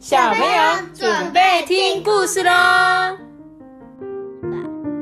[0.00, 2.50] 小朋友准备听故事喽！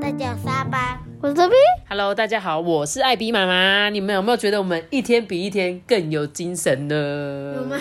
[0.03, 1.55] 大家沙巴，我是比。
[1.89, 3.91] Hello，大家好，我是艾比妈妈。
[3.91, 6.97] 你们有没有觉得我们一天比一天更有精神呢？
[7.59, 7.77] 有吗？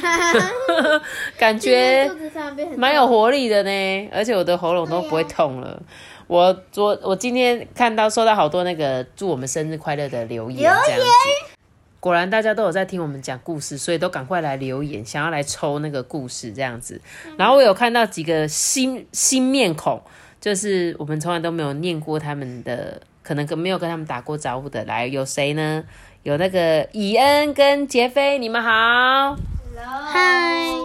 [1.40, 5.82] 感觉肚子上变蛮有活力的呢，而且我的喉咙都不会痛了。
[6.28, 11.57] 我昨我今天看到收到好多那个祝我们生日快乐的留言，这样子。
[12.00, 17.02] 果然大家都有在听我们讲故事，所以都赶快来留言，想要来抽那个故事这样子。
[17.38, 20.02] 然后我有看到几个新新面孔，
[20.40, 24.86] 就是我们从来都没有念过他们的，可能跟没有跟他们打过招呼的。
[24.86, 25.84] 来，有谁呢？
[26.24, 29.38] 有那个以恩跟杰飞，你们好。
[29.80, 30.20] 嗨，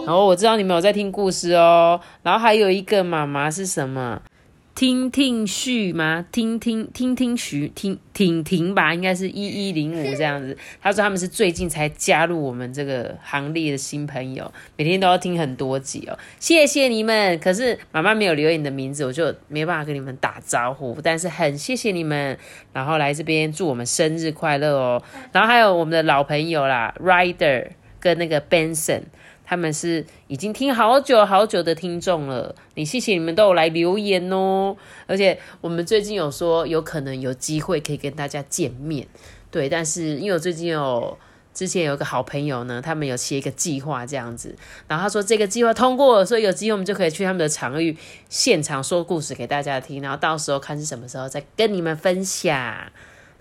[0.05, 1.99] 然后我知道你们有在听故事哦。
[2.21, 4.21] 然后还有一个妈妈是什么？
[4.75, 6.25] 听听序吗？
[6.31, 10.57] 听听听听徐听婷婷吧，应该是一一零五这样子。
[10.81, 17.37] 他说他们是最近才加入我们这个行列的新朋友，每天都要听很多集哦，谢谢你们。
[17.37, 22.35] 可是妈妈没有留言你的名字，我就没办法跟你们打招呼，但是很谢谢你们，
[22.73, 25.03] 然后来这边祝我们生日快乐哦。
[25.31, 27.67] 然后还有我们的老朋友啦，Rider
[27.99, 29.03] 跟那个 Benson。
[29.53, 39.07] 他们是已经听好久好久的听众了，你谢谢你们都有来留言哦，而且我们最近有说有可能有机会可以跟大家见面，
[39.51, 41.15] 对，但是因为我最近有
[41.53, 44.55] 之前有个好朋友呢，他们有写一个计划这样子，
[44.87, 47.95] 然后他说这个计划通过了，所以有机会我们就可以去他们的场域
[48.29, 52.75] 现场说故事给大家听，然后到时候看是什么时候再跟你们分享。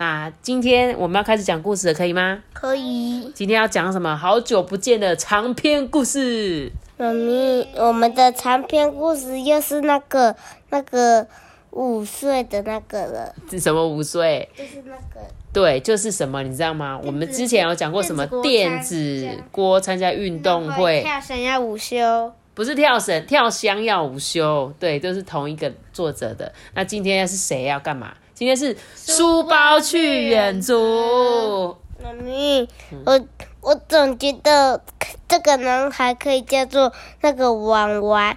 [0.02, 2.42] 那今天我们要开始讲故事了，可以吗？
[2.52, 3.30] 可以。
[3.36, 4.16] 今天要讲什么？
[4.16, 6.72] 好久不见的长篇故事。
[6.96, 10.34] 妈咪，我们的长篇故事又是那个
[10.70, 11.24] 那个
[11.70, 14.48] 五岁的那个了，是什么五岁？
[14.58, 17.00] 就是那个对，就是什么，你知道吗？
[17.04, 26.52] 我们之前有讲过什么电子锅参加运动会，跳绳要午休，不是跳绳，跳箱要午休，对，都是同一个作者的。
[26.74, 28.12] 那今天是谁要干嘛？
[28.34, 31.76] 今天是书包去远足。
[32.02, 32.68] 妈咪，
[33.04, 33.20] 我
[33.60, 34.82] 我总觉得
[35.28, 38.36] 这个男孩可以叫做那个玩玩，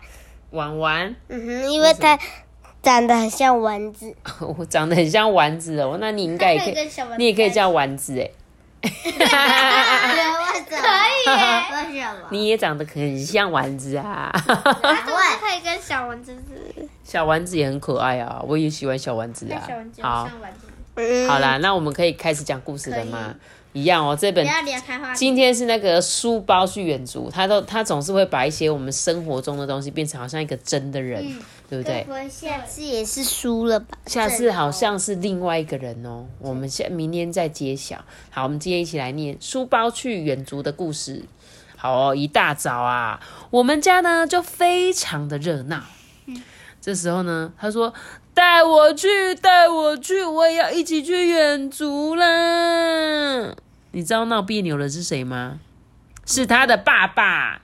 [0.51, 2.19] 玩玩，嗯哼，因为他
[2.83, 4.13] 长得很像丸子。
[4.57, 8.29] 我长得很像丸子哦，那你应该也可以，你也可以叫丸子哎。
[10.69, 11.63] 可以耶。
[11.71, 12.27] 为什么？
[12.29, 19.91] 你也长得很像丸子啊，我可以跟小丸子是小丸子也很可爱啊，我也喜欢小丸子啊小丸。
[19.91, 23.35] 子好，像丸子，嗯好啦，那我们可以开始讲故事了吗？
[23.73, 24.47] 一样哦，这本。
[25.13, 31.25] 今天是那个书包去远足，他都他总是会把一些我们生活中的东西变成好像一个真的人，
[31.69, 32.03] 对不对？
[32.05, 33.97] 会下次也是输了吧？
[34.05, 38.03] 下次好像是另外一个人哦，我们下明天再揭晓。
[38.29, 41.23] 好，我们今天一起来念书包去远足的故事。
[41.75, 45.83] 好哦，一大早啊，我们家呢就非常的热闹。
[46.81, 47.91] 这时候呢，他说
[48.35, 53.55] ：“带我去，带我去，我也要一起去远足啦！”
[53.91, 55.59] 你知道闹别扭的是谁吗？
[56.25, 57.61] 是他的爸爸。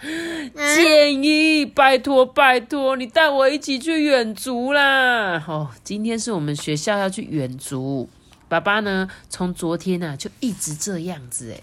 [0.56, 5.44] 建议，拜托拜托，你带我一起去远足啦！
[5.48, 8.10] 哦，今天是我们学校要去远足，
[8.48, 11.62] 爸爸呢，从昨天啊就一直这样子哎。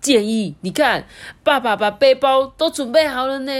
[0.00, 1.06] 建议你看，
[1.42, 3.52] 爸爸把背包都准备好了呢。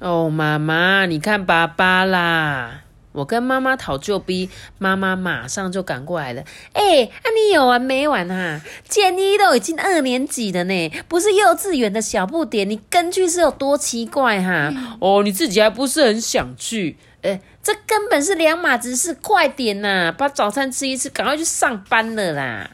[0.00, 2.82] 哦，妈妈，你看爸爸啦！
[3.12, 6.42] 我跟妈妈讨救逼，妈妈马上就赶过来了。
[6.72, 8.60] 哎、啊你有完没完啊？
[8.88, 14.72] 建一都已经二年级了呢，不是幼稚园的小不点，你跟去是有多奇怪哈？
[15.00, 16.96] 哦，你自己还不是很想去？
[17.22, 22.70] 哎、这根本是两码子事，快点呐，把早餐吃一吃，赶快去上班了啦！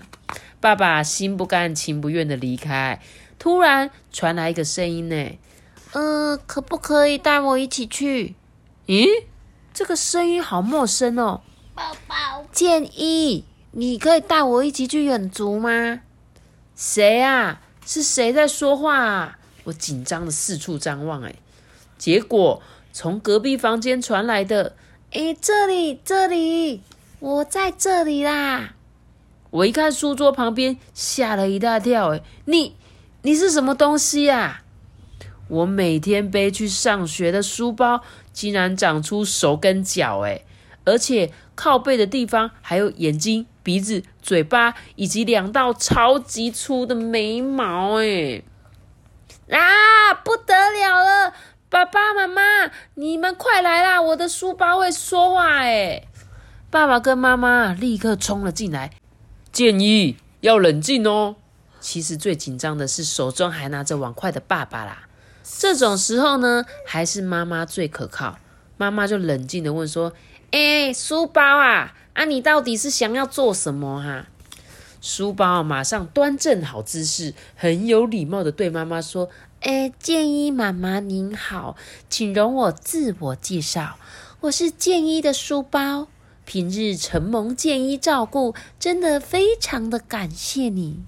[0.60, 2.98] 爸爸心不甘情不愿的离开，
[3.38, 5.38] 突然传来一个声音呢，
[5.92, 8.34] 嗯、可不可以带我一起去？
[8.86, 9.06] 咦，
[9.78, 11.40] 这个声音好陌生哦。
[11.72, 16.00] 宝宝，建议你可以带我一起去远足吗？
[16.74, 17.60] 谁啊？
[17.86, 19.38] 是谁在说话啊？
[19.62, 21.36] 我紧张的四处张望，哎，
[21.96, 22.60] 结果
[22.92, 24.74] 从隔壁房间传来的，
[25.12, 26.82] 哎，这里，这里，
[27.20, 28.74] 我在这里啦！
[29.50, 32.74] 我一看书桌旁边，吓了一大跳，哎，你，
[33.22, 34.64] 你是什么东西啊？
[35.46, 38.02] 我每天背去上学的书包，
[38.38, 40.42] 竟然长出手跟脚，哎，
[40.84, 48.44] 而且靠背的地方还有眼睛、鼻子、嘴巴，以及两道超级粗的眉毛，哎，
[49.50, 51.34] 啊，不得了了！
[51.68, 54.00] 爸爸妈妈，你们快来啦！
[54.00, 56.04] 我的书包会说话，哎，
[56.70, 58.92] 爸爸跟妈妈立刻冲了进来，
[59.50, 61.34] 建议要冷静哦。
[61.80, 65.07] 其实最紧张的是手中还拿着碗筷的爸爸啦。
[65.56, 68.38] 这种时候呢，还是妈妈最可靠。
[68.76, 70.12] 妈妈就冷静的问说
[70.52, 74.26] ：“哎，书包啊，啊，你到底是想要做什么哈？”
[75.00, 79.30] 书包马上端正好姿势，很有礼貌的对妈妈说
[79.62, 81.76] ：“哎，建一妈妈您好，
[82.08, 83.98] 请容我自我介绍，
[84.40, 86.08] 我是建一的书包，
[86.44, 91.02] 平日承蒙建一照顾，真的非常的感谢你。”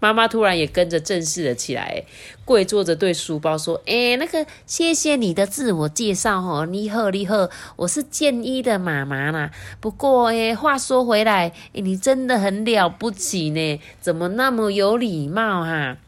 [0.00, 2.04] 妈妈突然也跟着正式了起来，
[2.46, 9.50] 跪坐着对书包说：“哎，那个，谢谢你的自我介绍哦，你好，你好，我是建一的妈妈啦。
[9.78, 15.98] 不过，哎，话说回来，你真的很了不起呢，怎么那么有礼貌哈？”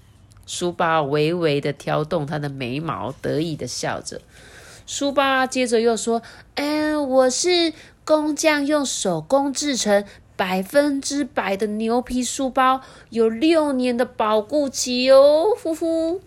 [0.47, 4.21] 书包微微的挑动他的眉毛，得意的笑着。
[4.87, 6.23] 书包接着又说
[6.57, 7.73] ：“哎，我是
[8.05, 10.05] 工匠，用手工制成。”
[10.37, 12.81] 百分之百的牛皮书包，
[13.11, 16.21] 有六年的保固期哦，呼呼！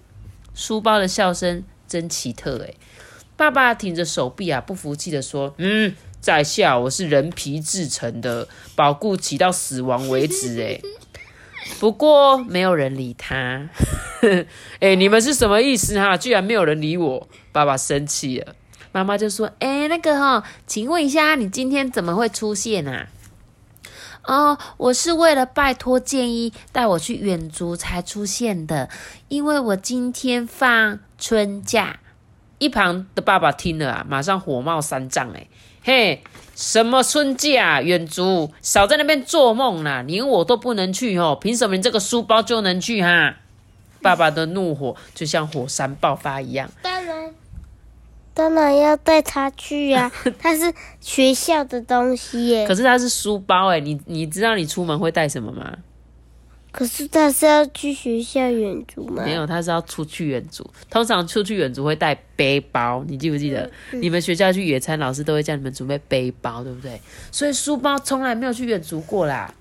[0.53, 2.77] 书包的笑声真奇特诶
[3.35, 10.81] 爸爸挺着手臂啊，不服气的说：“嗯，在下我是人皮制成的，保固期到死亡为止诶
[11.79, 13.69] 不过没有人理他。
[14.79, 16.15] 哎， 你们是什么意思哈？
[16.15, 17.27] 居然没有人理我！
[17.51, 18.55] 爸爸生气了。
[18.93, 23.07] 妈妈就说：“哎，那个哈，请问一下，你今天怎么会出现啊？”
[24.27, 28.89] 哦，我是为了拜托建议带我去远足才出现的，
[29.27, 31.99] 因为我今天放春假。
[32.57, 35.47] 一旁的爸爸听了啊，马上火冒三丈，哎，
[35.83, 36.23] 嘿，
[36.55, 38.51] 什么春假远足？
[38.61, 40.01] 少在那边做梦啦！
[40.01, 43.35] 连我都不能去哦，凭什么你这个书包就能去哈？
[44.01, 46.71] 爸爸的怒火就像火山爆发一样。
[46.81, 47.34] 当然。
[48.35, 52.67] 当然要带他去啊， 他是学校的东西耶。
[52.67, 55.77] 可是他是书包哎，你你知道你出门会带什么吗？
[56.71, 59.23] 可是他是要去学校远足吗？
[59.23, 60.69] 没有，他是要出去远足。
[60.89, 63.71] 通常出去远足会带背包，你记不记得？
[63.93, 66.99] 你们学校去野餐，老师都会叫你们准备背包，对不对？
[67.31, 69.53] 所以书包从来没有去远足过啦。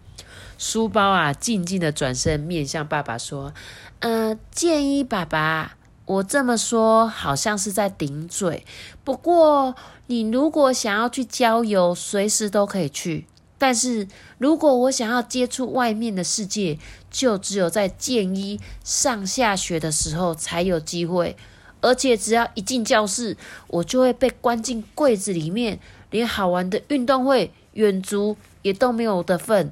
[0.58, 3.54] 书包啊，静静的转身面向爸爸说
[4.00, 5.76] ：“嗯，建议爸爸。”
[6.06, 8.66] 我这么说好像是在顶嘴，
[9.02, 9.74] 不过
[10.06, 13.26] 你如果想要去郊游，随时都可以去。
[13.56, 14.06] 但是
[14.36, 16.78] 如果我想要接触外面的世界，
[17.10, 21.36] 就只有在建一上下学的时候才有机会。
[21.80, 23.36] 而且只要一进教室，
[23.68, 25.78] 我就会被关进柜子里面，
[26.10, 29.70] 连好玩的运动会、远足也都没有的份。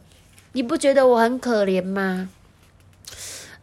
[0.53, 2.31] 你不觉得我很可怜吗？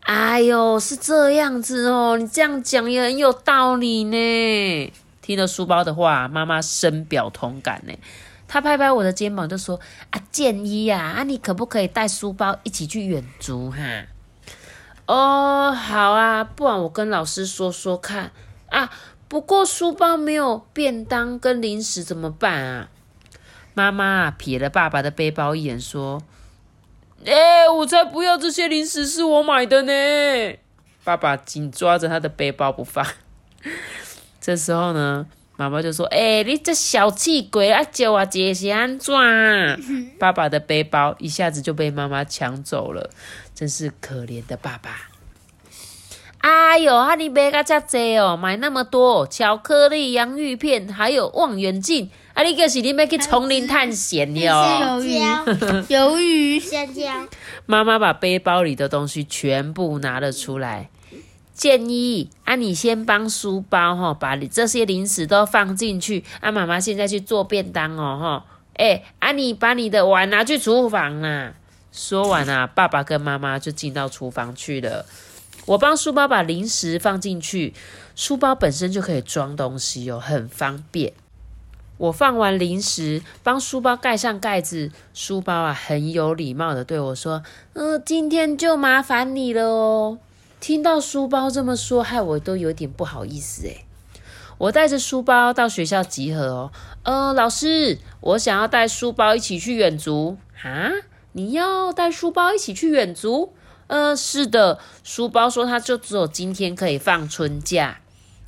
[0.09, 4.91] 哎呦，是这样子哦，你这样讲也很有道理呢。
[5.21, 7.93] 听了书包的话，妈妈深表同感呢。
[8.47, 9.79] 她拍拍我的肩膀，就说
[10.09, 13.77] ：“啊，建一呀，啊，你可不可以带书包一起去远足哈？”
[15.05, 18.31] 哦，好啊，不然我跟老师说说看
[18.69, 18.89] 啊。
[19.27, 22.89] 不过书包没有便当跟零食怎么办啊？
[23.75, 26.23] 妈妈瞥了爸爸的背包一眼，说。
[27.25, 30.57] 哎，我才不要这些零食，是我买的呢！
[31.03, 33.05] 爸爸紧抓着他的背包不放。
[34.39, 35.25] 这时候呢，
[35.57, 39.13] 妈妈就说：“哎，你这小气鬼啊，叫我姐是安怎？”
[40.17, 43.09] 爸爸的背包一下子就被妈妈抢走了，
[43.53, 45.09] 真是可怜的爸爸。
[46.39, 52.09] 哎呦，啊你买个遮济哦，买那么多巧克力、洋芋片，还有望远镜。
[52.39, 52.43] 啊！
[52.43, 54.53] 你就是你要去丛林探险哟。
[54.53, 55.19] 鱿鱼，
[55.93, 57.27] 鱿鱼，香蕉。
[57.65, 60.89] 妈妈把背包里的东西全部拿了出来。
[61.53, 66.23] 建议啊，你先帮书包哈，把你这些零食都放进去。
[66.39, 68.45] 啊，妈妈现在去做便当哦哈。
[68.75, 71.55] 哎，啊，你把你的碗拿去厨房啦。
[71.91, 75.05] 说完啊，爸爸跟妈妈就进到厨房去了。
[75.65, 77.73] 我帮书包把零食放进去，
[78.15, 81.11] 书包本身就可以装东西哦，很方便。
[81.99, 84.91] 我放完零食，帮书包盖上盖子。
[85.13, 87.43] 书包啊，很有礼貌的对我说
[87.75, 90.17] ：“嗯，今天就麻烦你了哦。”
[90.61, 93.85] 听到书包这么说，害我都有点不好意思诶
[94.57, 96.71] 我带着书包到学校集合哦。
[97.03, 100.91] 呃，老师，我想要带书包一起去远足啊！
[101.33, 103.53] 你要带书包一起去远足？
[103.87, 104.79] 呃，是的。
[105.03, 107.99] 书包说，他就只有今天可以放春假。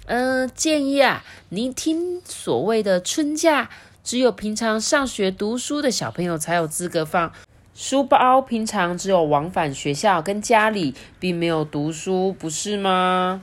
[0.08, 3.70] 嗯，建议啊，您听所谓的春假，
[4.04, 7.32] 只有平常上学读书的小朋友才有资格放
[7.74, 13.42] 书包，平常只有往返学校跟家里，并没有读书，不是吗？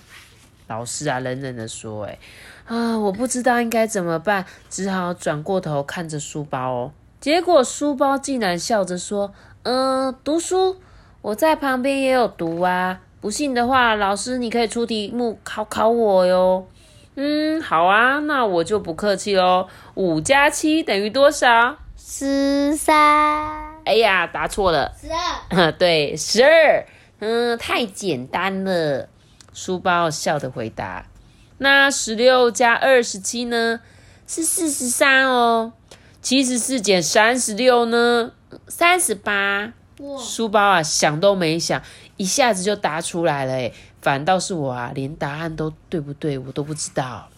[0.66, 2.18] 老师啊，冷冷的说：“哎，
[2.66, 6.92] 啊，我不知道应该怎么办，只好转过头看着书包哦。
[7.20, 10.76] 结果书包竟然笑着说：‘嗯，读书，
[11.22, 16.66] 我在旁边也有读啊。’不信的话，老师你可以出题目考考我哟。
[17.16, 19.66] 嗯，好啊，那我就不客气喽。
[19.94, 21.76] 五加七等于多少？
[21.96, 23.74] 十三。
[23.84, 24.92] 哎呀，答错了。
[25.00, 25.08] 十
[25.50, 25.72] 二。
[25.78, 26.86] 对，十二。
[27.18, 29.08] 嗯，太简单了。
[29.52, 31.06] 书包笑的回答。
[31.58, 33.80] 那十六加二十七呢？
[34.28, 35.72] 是四十三哦。
[36.22, 38.30] 七十四减三十六呢？
[38.68, 39.72] 三十八。
[40.20, 41.82] 书包啊，想都没想，
[42.18, 43.54] 一下子就答出来了。
[43.54, 43.72] 诶，
[44.02, 47.30] 反倒是我啊，连答案都对不对，我都不知道。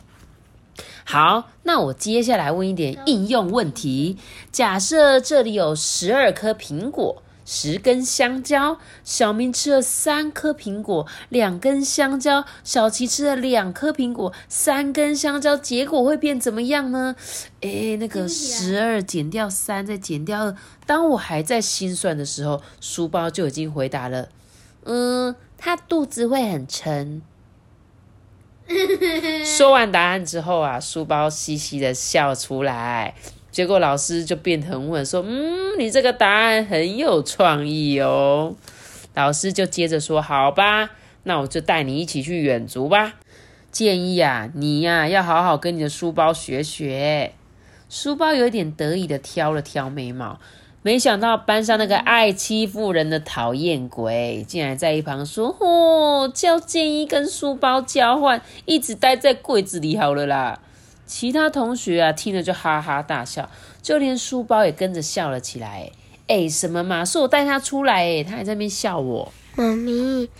[1.04, 4.18] 好，那我接下来问一点应用问题。
[4.50, 7.22] 假设这里有十二颗苹果。
[7.52, 17.16] 十根香蕉，小明吃了三颗苹果，两根香蕉；小琪吃了两颗苹果，三根香蕉，结果会变怎么样呢？
[17.62, 20.56] 诶，那个十二减掉三，再减掉二。
[20.86, 24.28] 当我还在心算的时候，书包就已经回答了：
[24.84, 27.22] 嗯，他肚子会很沉。
[29.44, 33.14] 说完答案之后啊，书包嘻嘻的笑出来。
[33.50, 38.54] 结果老师就变很稳，说：“嗯，你这个答案很有创意哦。”
[39.14, 40.90] 老师就接着说：“好吧，
[41.24, 43.14] 那我就带你一起去远足吧。
[43.72, 47.32] 建议啊，你呀要好好跟你的书包学学。”
[47.90, 50.38] 书包有点得意的挑了挑眉毛，
[50.82, 60.60] 没想到班上那个爱欺负人的讨厌鬼，竟然在一旁说：“哦，叫建一跟书包交换，一直待在柜子里好了啦。”
[61.04, 63.50] 其他同学啊，听了就哈哈大笑，
[63.82, 65.90] 就连书包也跟着笑了起来。
[66.28, 67.04] 哎，什么嘛？
[67.04, 69.30] 是我带他出来，哎，他还在那边笑我。
[69.56, 70.30] 妈咪，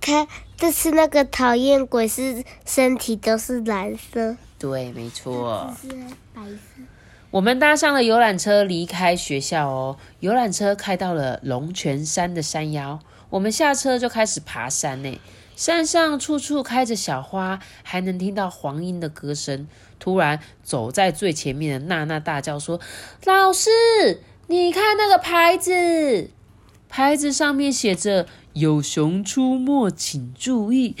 [0.00, 4.36] 看，这次那个讨厌鬼是身体都是蓝色。
[4.58, 5.70] 对，没错。
[5.82, 5.88] 是
[6.32, 6.82] 白色。
[7.36, 9.98] 我们搭上了游览车离开学校哦。
[10.20, 15.20] 游览车开到了龙泉山的山腰，我们下车就开始爬山呢。
[15.54, 19.68] 山上处处开着小花，还能听到黄莺的歌声。
[19.98, 22.80] 突然，走在最前面的娜娜大叫说
[23.26, 23.68] ：“老师，
[24.46, 26.30] 你看那个牌子，
[26.88, 30.94] 牌子上面写着‘有熊出没，请注意’。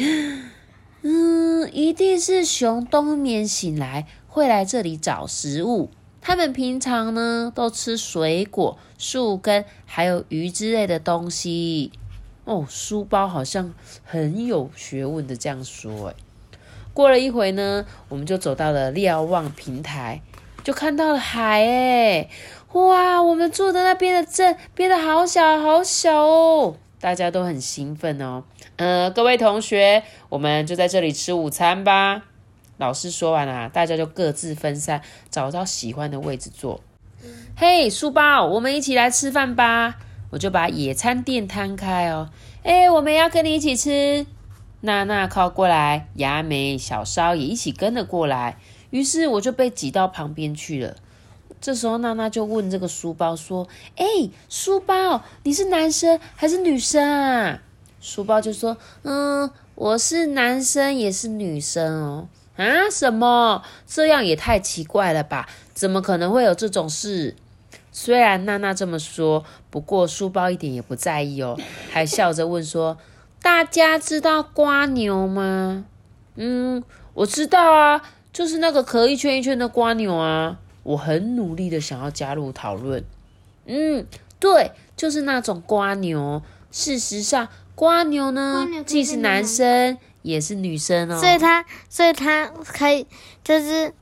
[1.00, 5.88] 嗯，一定是熊冬眠醒来，会来这里找食物。
[6.26, 11.92] 他们平常呢，都吃水果、树根，还有鱼之类的东西。”
[12.44, 13.72] 哦，书包好像
[14.04, 16.08] 很有学问的这样说。
[16.08, 16.14] 哎，
[16.92, 20.20] 过了一会呢，我们就走到了瞭望平台，
[20.64, 21.64] 就看到了海。
[21.64, 22.28] 哎，
[22.72, 28.42] 哇，我们住的那边的镇变得好小好小哦，大家都很兴奋哦。
[28.74, 32.24] 呃，各位同学，我们就在这里吃午餐吧。
[32.78, 36.80] 老师说完了，大家就各自分散，找到喜欢的位置坐。
[37.56, 39.96] 嘿，书包，我们一起来吃饭吧。
[40.30, 42.28] 我就把野餐垫摊开哦，
[42.64, 44.26] 哎，我们要跟你一起吃。
[44.80, 48.58] 娜娜靠过来，雅美、小烧也一起跟了过来。
[48.90, 50.96] 于是我就被挤到旁边去了。
[51.60, 53.66] 这时候娜娜就问这个书包说
[53.96, 54.04] ：“哎，
[54.48, 57.62] 书包，你是男生还是女生啊？”
[58.00, 62.90] 书包就说：“嗯，我是男生也是女生哦。”啊？
[62.90, 63.62] 什么？
[63.86, 65.48] 这样也太奇怪了吧？
[65.74, 67.34] 怎么可能会有这种事？
[67.92, 71.58] 虽然娜娜这么说，不过书包一点也不在意哦，
[71.90, 72.98] 还笑着问说
[73.40, 75.86] ：“大家知道瓜牛吗
[76.36, 76.84] ？”“嗯，
[77.14, 83.02] 我知道啊，就是那个壳一圈一圈的瓜牛啊。”我很努力的想要加入讨论。
[83.66, 84.06] “嗯，
[84.38, 86.42] 对，就是那种瓜牛。
[86.70, 89.96] 事实上，瓜牛呢，既是男生
[90.26, 91.18] 也是女生哦。
[91.18, 93.06] 所以他，所以他可以
[93.42, 93.92] 就是。”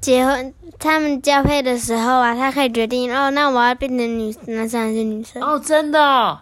[0.00, 5.42] 结婚，他们交配的时候啊，他可以决定哦，那我要变成女男生还是女生？
[5.42, 6.40] 哦，真的，哦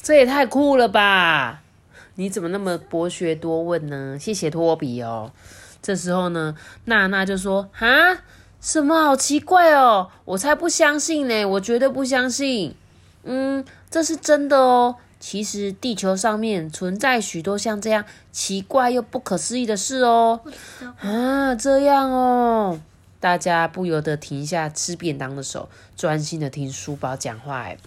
[0.00, 1.60] 这也太酷了吧！
[2.14, 4.16] 你怎么那么博学多问呢？
[4.18, 5.30] 谢谢托比哦。
[5.82, 6.54] 这时候呢，
[6.86, 8.22] 娜娜就说：“啊，
[8.62, 12.74] 什么好奇怪哦，我才不相信呢，我绝对不相信。
[13.24, 14.96] 嗯，这是真的哦。
[15.18, 20.40] 其实地球上面存在许多像这样奇怪又不可思议的事哦。
[20.98, 22.80] 啊，这样哦。”
[23.18, 27.62] 大家不由得停下吃便当的手，专心的听书包讲话。
[27.62, 27.78] 哎，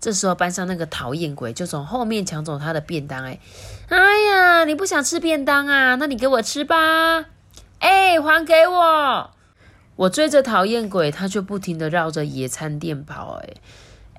[0.00, 3.22] 这时候班上那个讨厌鬼就从后面抢走他的便当。
[3.24, 3.38] 哎，
[3.88, 5.96] 哎呀，你不想吃便当啊？
[5.96, 7.26] 那你给我吃吧。
[7.78, 9.30] 哎，还给我！
[9.94, 13.40] 我追着讨厌鬼，他却不停的绕着野餐店跑。
[13.42, 13.48] 哎，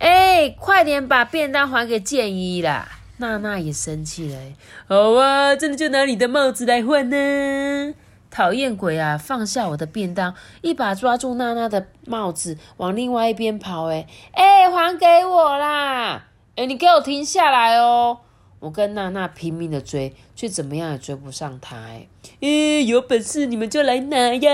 [0.03, 2.89] 哎，快点把便当还给建一啦！
[3.19, 4.38] 娜娜也生气了。
[4.86, 7.93] 好啊，真的就拿你的帽子来换呢。
[8.29, 9.17] 讨厌鬼啊！
[9.17, 13.86] 放下我的便当，一把抓住娜娜的帽子，往另外一边跑。
[13.86, 16.25] 哎哎，还给我啦！
[16.57, 18.17] 哎，你给我停下来哦！
[18.60, 21.77] 我跟娜娜拼命的追，却怎么样也追不上她。
[21.77, 22.07] 哎，
[22.41, 24.50] 诶，有本事你们就来拿呀！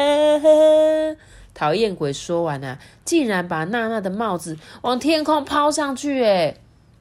[1.60, 6.24] 讨厌鬼说完啊，竟然把娜娜的帽子往天空抛上去。
[6.24, 6.56] 哎，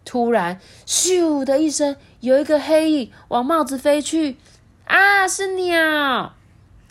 [0.04, 4.36] 突然，咻的一声，有一个黑影往帽子飞去。
[4.84, 6.32] 啊，是鸟！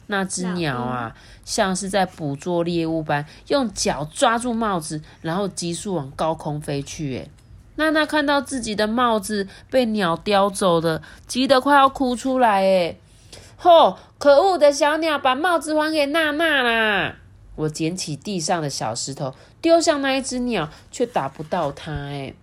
[0.06, 7.18] 那只鸟啊，像是在捕捉猎物般，用脚抓住帽子，然后急速往高空飞去。
[7.18, 7.28] 哎。
[7.76, 12.64] 娜娜看到自己的帽子被鸟叼走了，急得快要哭出来。
[12.64, 12.96] 哎，
[13.58, 13.98] 吼！
[14.18, 17.16] 可恶的小鸟把帽子还给娜娜啦！
[17.58, 21.92] 我捡起地上的小石头，丢向那一只鸟，却打不到它。
[21.92, 22.34] 哎，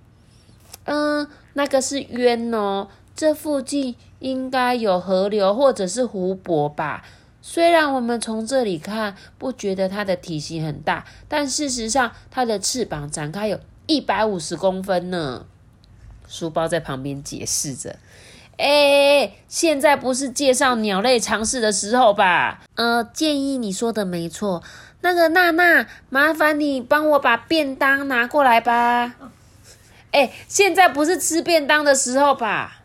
[0.85, 2.89] 嗯，那个是鸢哦。
[3.17, 7.03] 这附近应该有河流或者是湖泊吧？
[7.41, 13.59] 虽然我们从这里看不觉得它的体型很大，但事实上它的翅膀展开有。
[13.87, 15.45] 一百五十公分呢，
[16.27, 17.97] 书包在旁边解释着。
[18.57, 22.63] 哎，现在不是介绍鸟类常识的时候吧？
[22.77, 24.63] 呃，建议你说的没错。
[25.05, 29.15] 那个娜娜，麻烦你帮我把便当拿过来吧。
[30.13, 32.81] 哎，现在不是吃便当的时候吧？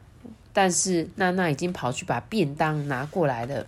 [0.51, 3.65] 但是娜娜已经跑去把便当拿过来了。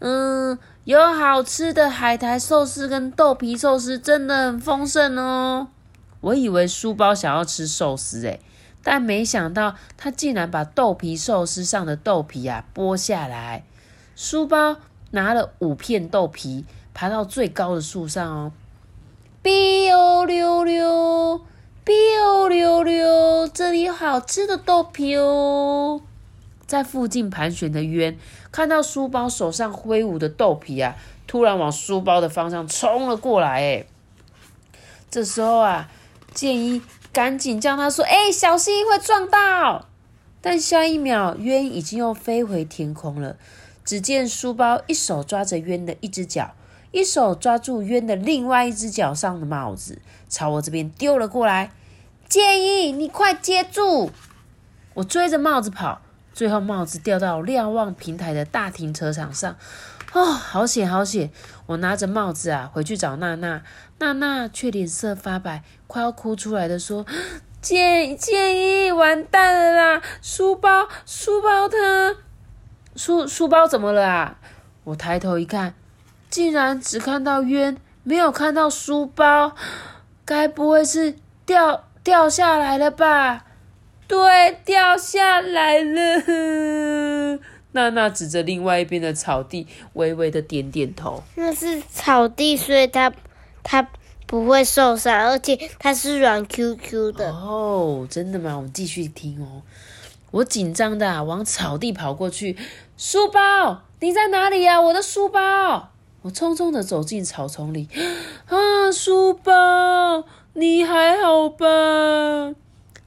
[0.00, 5.68] 嗯，有好吃的海苔寿司跟豆皮寿司，真的很丰盛哦。
[6.20, 8.40] 我以为书包想要吃寿司诶，
[8.82, 13.64] 但没想到他竟然把豆皮寿司上的豆皮啊剥下来。
[14.14, 14.76] 书包
[15.12, 16.66] 拿了五片豆皮，
[17.00, 18.52] 爬到最高的树上哦。
[19.40, 21.40] biu 溜溜
[21.86, 26.00] ，biu 溜溜，这里有好吃的豆皮哦。
[26.66, 28.18] 在附近盘旋的鸢
[28.50, 30.96] 看到书包手上挥舞的豆皮啊，
[31.28, 33.62] 突然往书包的方向冲了过来。
[33.62, 33.86] 哎，
[35.08, 35.88] 这时候啊。
[36.34, 39.86] 建一赶紧叫他说：“哎，小心会撞到！”
[40.42, 43.36] 但下一秒，鸢已经又飞回天空了。
[43.84, 46.54] 只见书包一手抓着鸢的一只脚，
[46.90, 51.72] 一手抓住渊的另外一只脚上的帽子，朝我这边丢了过来。
[52.28, 54.10] 建议你快接住！
[54.94, 56.00] 我追着帽子跑，
[56.32, 59.56] 最后帽子掉到瞭望平台的大停车场上。
[60.12, 61.30] 哦，好险，好险！
[61.66, 63.62] 我拿着帽子啊，回去找娜娜。
[63.98, 67.04] 娜娜却脸色发白，快要哭出来的说
[67.60, 70.02] ：“建建议完蛋了啦！
[70.22, 72.16] 书包，书包它，
[72.96, 74.38] 书书包怎么了啊？”
[74.84, 75.74] 我抬头一看，
[76.30, 79.54] 竟然只看到冤，没有看到书包。
[80.24, 83.46] 该不会是掉掉下来了吧？
[84.06, 87.38] 对，掉下来了。
[87.72, 91.22] 娜娜指着另外一边的草地，微微的点点头。
[91.34, 93.12] 那是草地，所以它
[93.62, 93.86] 它
[94.26, 97.30] 不会受伤，而且它是软 Q Q 的。
[97.30, 98.56] 哦，真的吗？
[98.56, 99.62] 我们继续听哦。
[100.30, 102.56] 我紧张的往草地跑过去，
[102.96, 104.80] 书包，你在哪里呀？
[104.80, 105.90] 我的书包！
[106.22, 107.88] 我匆匆的走进草丛里，
[108.46, 111.66] 啊，书包，你还好吧？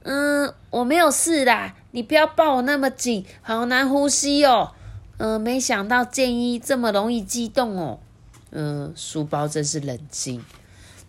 [0.04, 1.74] 嗯，我没有事啦。
[1.90, 4.72] 你不要抱我那么紧，好难呼吸哦。
[5.18, 7.98] 嗯，没想到建一这么容易激动哦。
[8.50, 10.42] 嗯，书包真是冷静。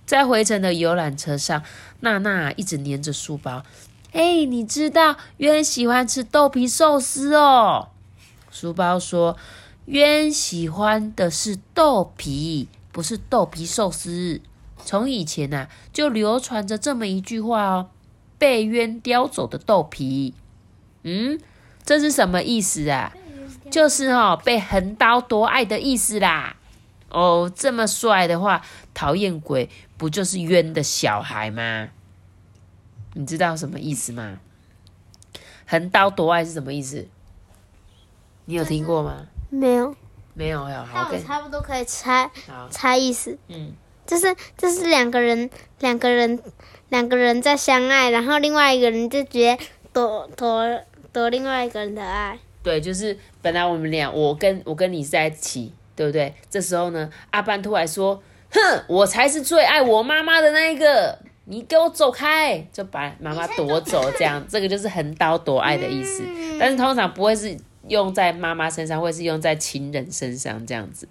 [0.05, 1.63] 在回程的游览车上，
[2.01, 3.63] 娜娜一直黏着书包。
[4.11, 7.87] 哎，你知道渊喜欢吃豆皮寿司哦。
[8.51, 9.37] 书包说，
[9.85, 14.39] 渊喜欢的是豆皮，不是豆皮寿司。
[14.85, 17.89] 从以前呐，就流传着这么一句话哦：
[18.37, 20.33] 被渊叼走的豆皮。
[21.03, 21.39] 嗯，
[21.83, 23.13] 这是什么意思啊？
[23.69, 26.55] 就是哦，被横刀夺爱的意思啦。
[27.09, 28.61] 哦，这么帅的话，
[28.93, 31.89] 讨厌鬼不就是冤的小孩吗？
[33.13, 34.39] 你知道什么意思吗？
[35.65, 37.07] 横刀夺爱是什么意思？
[38.45, 39.27] 你有听过吗？
[39.53, 39.95] 没有，
[40.33, 40.85] 没有呀。
[40.89, 42.29] 好，我差不多可以猜
[42.69, 43.37] 猜意思。
[43.47, 43.73] 嗯，
[44.05, 46.39] 就是就是两个人，两个人，
[46.89, 49.57] 两个人在相爱，然后另外一个人就直接
[49.91, 50.81] 夺夺。
[51.11, 56.33] 夺另外一个人的爱，对，就是本来我们俩，我跟我跟你在一起，对不对？
[56.49, 66.23] 这时候呢，阿班突然说：“哼，我才是最爱我妈妈的那一个，你给我走开！”就把妈妈夺走，这样，这个就是横刀夺爱的意思。
[66.59, 67.55] 但是通常不会是
[67.87, 71.07] 用在妈妈身上，会是用在情人身上这样子。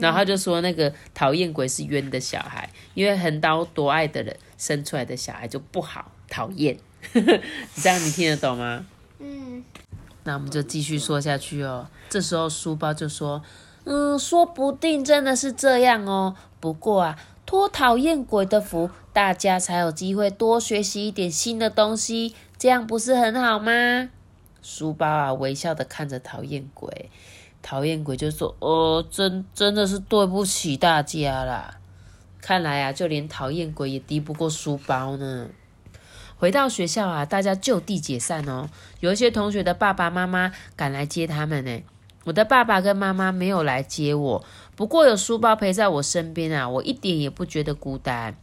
[0.00, 6.78] 然后他就说，那个讨厌鬼是冤的小孩，因为横刀夺爱的人生出来的小孩就不好，讨厌。
[7.12, 8.86] 这样你听得懂吗？
[9.18, 9.64] 嗯，
[10.24, 11.88] 那我们就继续说下去哦。
[12.08, 13.42] 这时候书包就说
[13.84, 16.34] ：“嗯，说不定真的是这样哦。
[16.60, 24.10] 不过啊，托讨厌鬼的福，大家才有机会多学习一点新的东西，这样不是很好吗？”
[24.62, 27.10] 书包啊，微笑的看着讨厌鬼。
[27.62, 31.78] 讨厌鬼就说：“哦，真真的是对不起大家啦。
[32.40, 35.48] 看来啊，就连讨厌鬼也敌不过书包呢。”
[36.38, 38.70] 回到学校啊，大家就地解散哦。
[39.00, 41.82] 有一些同学的爸爸妈妈赶来接他们呢。
[42.24, 44.44] 我的爸爸跟妈妈没有来接我，
[44.74, 48.34] 不过有书包陪在我身边啊，我一点也不觉得孤单。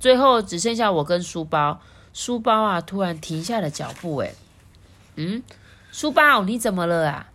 [0.00, 1.80] 最后只剩下我跟书包，
[2.14, 4.34] 书包啊突然停下了脚步，诶
[5.16, 5.42] 嗯，
[5.92, 7.28] 书包你怎么了啊？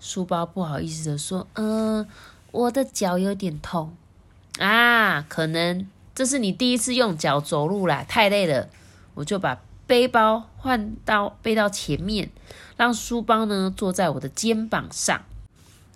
[0.00, 2.06] 书包不好意思的说：“嗯，
[2.50, 3.94] 我的脚有点痛
[4.58, 8.68] 啊，可能这是你第一次用脚走路啦，太累了。”
[9.14, 12.30] 我就把背包换到背到前面，
[12.76, 15.22] 让书包呢坐在我的肩膀上。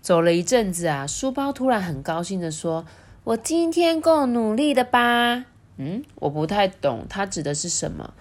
[0.00, 2.84] 走了一阵子啊，书包突然很高兴的说
[3.24, 5.46] ：“我今天够努力的吧？”
[5.78, 8.14] 嗯，我不太懂他指的是什么。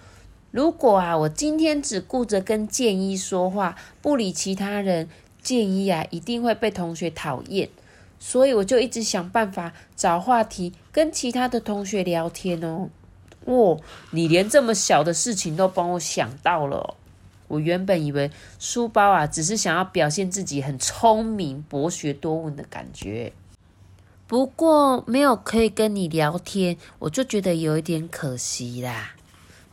[0.54, 5.08] 如果啊，我今天只顾着跟建一说话，不理其他人，
[5.42, 7.68] 建一啊一定会被同学讨厌。
[8.20, 12.88] 所以我就一直想办法找话题跟其他的同学聊天哦。
[13.46, 13.76] 哇，
[14.12, 16.94] 你连这么小的事情都帮我想到了。
[17.48, 23.32] 我原本以为书包啊，只是想要表现自己很聪明、博学多闻的感觉。
[24.28, 29.13] 不过没有可以跟你聊天，我就觉得有一点可惜啦。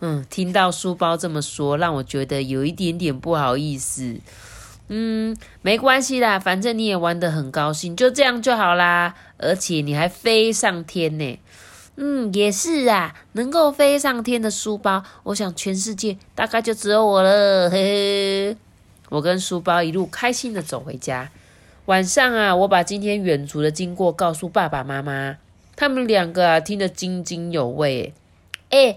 [0.01, 4.17] 嗯，听到书包这么说，让我觉得有一点点不好意思。
[4.87, 9.15] 嗯，没关系啦，反正你也玩得很高兴，就这样就好啦。
[9.37, 11.39] 而且你还飞上天呢。
[11.97, 17.69] 嗯，也是啊，能够飞上天的书包，我想全世界大概就只有我了。
[17.69, 18.57] 嘿嘿，
[19.09, 21.29] 我跟书包一路开心的走回家。
[21.85, 25.37] 晚上啊，我把今天远足的经过告诉爸爸妈妈，
[25.75, 28.13] 他们两个啊听得津津有味。
[28.69, 28.95] 哎，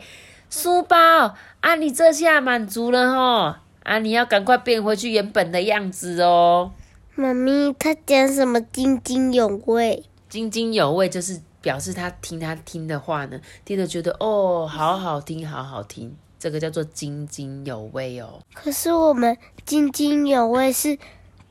[0.54, 6.70] 书包啊，你这下满足了吼啊，你要赶快变回去原本的样子哦。
[7.16, 10.04] 妈咪，他讲什么津津有味？
[10.28, 11.40] 津津有味就是。
[11.64, 18.38] 表示他听他听的话呢，听着觉得哦，好好听，好好听，这个叫做津津有味哦。
[18.52, 20.98] 可是我们津津有味是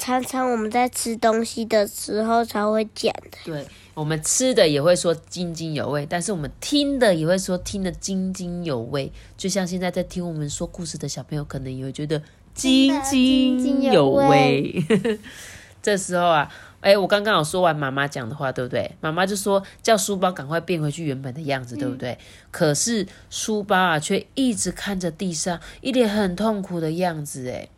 [0.03, 3.37] 常常我们在吃东西的时候才会讲的。
[3.45, 9.09] 对，我们吃的也会说津津有味，但是我们听的也会说听得津津有味。
[9.37, 12.21] 就像现在在听我们说故事的小朋友，可能也会觉得
[12.53, 14.83] 津津有味。
[15.81, 16.51] 这时候啊。
[16.81, 18.91] 哎，我刚刚有说完妈妈讲的话，对不对？
[18.99, 22.17] 妈妈就说叫书包赶快变回去原本的样子，对不对？
[22.51, 27.49] 可是书包啊，却一直看着地上，一脸很痛苦的样子。
[27.49, 27.69] 哎，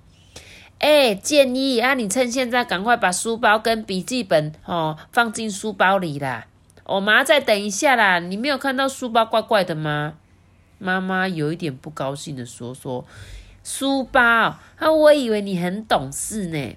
[0.79, 6.45] 哎，建议啊，你趁现在赶快把书包跟笔记本哦放进书包里啦。
[6.83, 10.13] 我妈再等一下啦，你没有看到书包怪怪的吗？
[10.77, 13.05] 妈妈有一点不高兴的说：“说
[13.63, 16.75] 书包啊，我以为你很懂事呢。”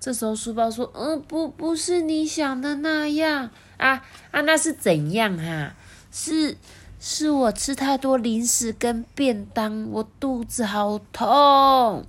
[0.00, 5.74] 这时候书包说：“嗯，不，不是你想的那样啊啊，那是怎样哈？
[6.10, 6.56] 是
[6.98, 12.06] 是我吃太多零食跟便当，我肚子好痛。”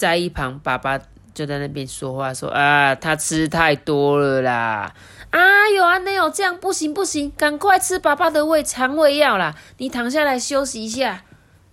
[0.00, 0.98] 在一旁，爸爸
[1.34, 4.94] 就在那边说话说：“啊，他吃太多了啦！
[5.28, 9.54] 啊，有啊，没有这样不行不行，赶快吃爸爸的胃肠胃药啦！
[9.76, 11.24] 你躺下来休息一下。”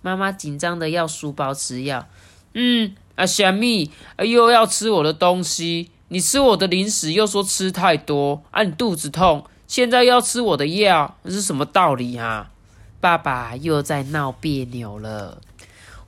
[0.02, 2.06] 妈妈紧张的要书包吃药，
[2.52, 2.94] 嗯。
[3.14, 12.50] 啊，小蜜，又要吃我的东西，你吃我的零食又说吃太多，啊，你肚子痛，现在要吃我的药，这是什么道理啊？
[13.00, 15.40] 爸爸又在闹别扭了。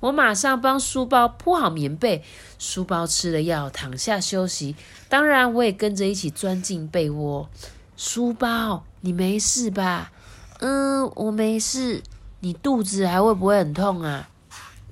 [0.01, 2.25] 我马上帮书包铺好棉被，
[2.59, 4.75] 书包吃了药，躺下休息。
[5.09, 7.49] 当然，我也跟着一起钻进被窝。
[7.97, 10.11] 书包，你没事吧？
[10.61, 12.03] 嗯，我没事。
[12.41, 14.31] 你肚子还会不会很痛啊？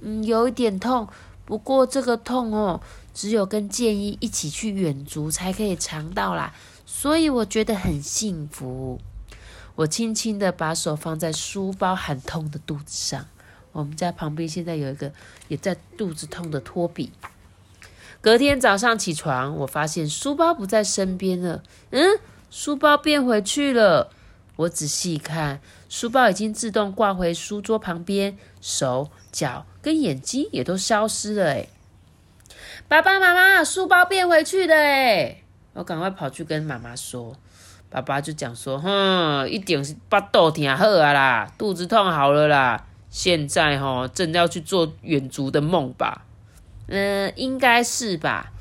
[0.03, 1.09] 嗯，有一点痛。
[1.47, 2.83] 不过这个痛哦，
[3.15, 6.53] 只有跟建议一起去远足才可以尝到啦，
[6.85, 9.01] 所以我觉得很幸福。
[9.77, 13.25] 我轻轻的把手放在书包很痛的肚子上。
[13.79, 15.13] 我们家旁边现在有一个
[15.47, 17.13] 也在肚子痛的托比。
[18.21, 21.63] 隔天早上起床，我发现书包不在身边了。
[21.93, 22.19] 嗯，
[22.51, 24.11] 书包变回去了。
[24.57, 29.65] 我仔细看，书包已经自动挂回书桌旁边，手脚。
[29.81, 31.69] 跟眼睛也都消失了哎！
[32.89, 35.43] 爸爸妈妈，书包变回去的哎！
[35.75, 37.37] 我赶快跑去跟妈妈说，
[37.89, 46.25] 爸爸就讲说，哼，一定是巴肚疼好啊啦，肚子痛好了啦，现在哈正要去做远足的梦吧？
[46.89, 48.53] 嗯，应该是吧。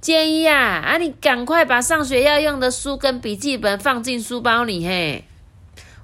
[0.00, 5.24] 建议啊，啊你赶快把上学要用的书跟笔记本放进书包里嘿。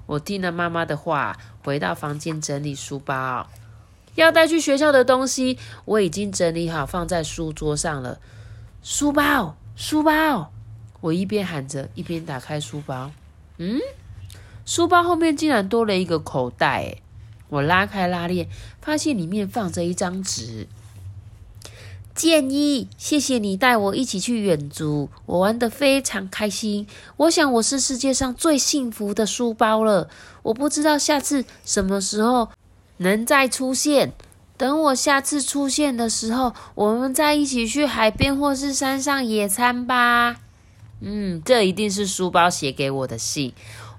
[0.05, 3.47] 我听了妈妈的话，回到房间整理书包。
[4.15, 8.19] 要带去学校的东西我已经整理好，放在书桌上了。
[8.83, 10.51] 书包，书包！
[10.99, 13.11] 我一边喊着，一边打开书包。
[13.57, 13.79] 嗯，
[14.65, 16.97] 书包后面竟然多了一个口袋。
[17.53, 18.49] 我拉开拉链，
[18.81, 20.67] 发现里面放着一张纸。
[22.15, 26.87] 建议，谢谢你带我一起去远足，我玩得非常开心。
[27.17, 30.09] 我想我是世界上最幸福的书包了。
[30.41, 32.49] 我不知道下次什么时候
[32.97, 34.13] 能再出现。
[34.57, 40.37] 等我下次出现的时候，我们再一起去海边或是山上野餐吧。
[41.01, 43.53] 嗯，这一定是书包写给我的信。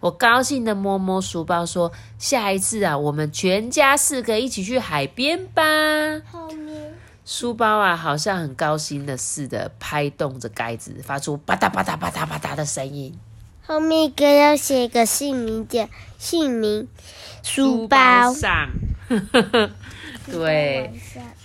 [0.04, 1.90] 我高兴的摸摸书包，说
[2.20, 5.62] ：“下一次啊，我们全家四个一起去海边吧。”
[7.24, 13.18] 书包啊，好像很高兴的似的，拍动着盖子，发出吧嗒吧嗒吧嗒吧嗒的声音。
[13.66, 15.88] 后面一个要写个姓名的
[16.18, 16.86] 姓名，
[17.42, 18.68] 书包上。
[20.30, 20.90] 对，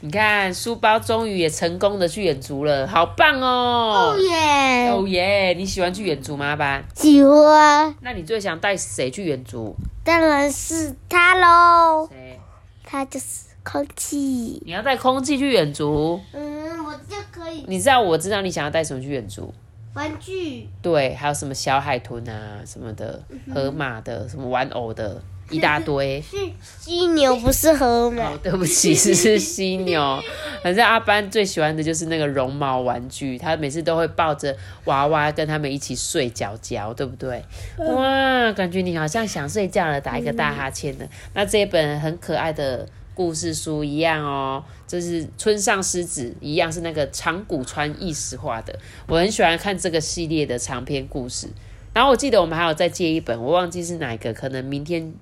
[0.02, 4.13] 你看，书包终于也成功的去远足了，好棒哦！
[4.13, 4.89] 哦耶！
[4.89, 5.54] 哦耶！
[5.54, 6.84] 你喜欢去远足吗，班？
[6.96, 7.94] 喜欢。
[8.02, 9.76] 那你最想带谁去远足？
[10.04, 12.08] 当然是他喽。
[12.12, 12.39] 谁？
[12.84, 13.50] 他就是。
[13.62, 16.20] 空气，你要带空气去远足。
[16.32, 17.63] 嗯，我就可以。
[17.68, 19.54] 你知道，我知道你想要带什么去远足？
[19.94, 20.68] 玩具。
[20.82, 23.22] 对，还有什么小海豚啊，什么的，
[23.54, 26.22] 河马的，什么玩偶的，一大堆。
[26.30, 26.38] 是
[26.80, 28.36] 犀牛，不是河马。
[28.38, 30.22] 对不起，是犀牛。
[30.64, 37.44] 反正阿班最喜欢的就是那个绒毛玩具，他每次都会抱着娃娃跟他们一起睡觉觉，对不对？
[37.78, 41.08] 哇，感觉你好像想睡觉了，打一个大哈欠的。
[41.34, 42.88] 那这一本很可爱的。
[43.16, 48.74] 故事书一样哦，就是村上狮子一样是那个长谷川意识画的，
[49.08, 51.50] 我很喜欢看这个系列的长篇故事。
[51.94, 55.14] 然后我记得我们还有再借一本，我忘记是哪个，可能明天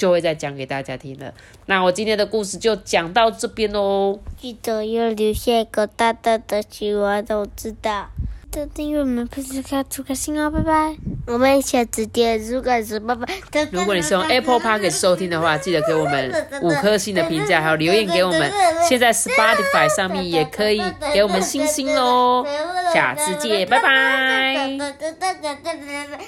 [0.00, 1.30] 就会再讲给大家听了。
[1.66, 8.08] 那我今天的故事就讲到这边喽，记得要留下一个大大的喜欢，我知道。
[8.50, 10.96] 的订阅我们不是开出个心哦，拜拜。
[11.28, 13.28] 我们下次见，如果是拜拜。
[13.70, 18.50] 如果你是用 Apple Park 收听的话，记得给我们 五颗星的评价，还有留言给我们。
[18.88, 20.82] 现在 Spotify 上面也可以
[21.14, 22.44] 给我们星星喽。
[22.92, 24.76] 下次见，拜拜。